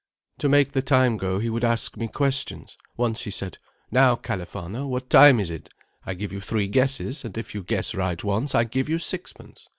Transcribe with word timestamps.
"To 0.39 0.49
make 0.49 0.71
the 0.71 0.81
time 0.81 1.15
go 1.15 1.37
he 1.37 1.51
would 1.51 1.63
ask 1.63 1.95
me 1.95 2.07
questions. 2.07 2.75
Once 2.97 3.21
he 3.21 3.29
said, 3.29 3.59
'Now, 3.91 4.15
Califano, 4.15 4.87
what 4.87 5.11
time 5.11 5.39
is 5.39 5.51
it? 5.51 5.69
I 6.07 6.15
give 6.15 6.33
you 6.33 6.41
three 6.41 6.65
guesses, 6.65 7.23
and 7.23 7.37
if 7.37 7.53
you 7.53 7.61
guess 7.61 7.93
right 7.93 8.23
once 8.23 8.55
I 8.55 8.63
give 8.63 8.89
you 8.89 8.97
sixpence. 8.97 9.69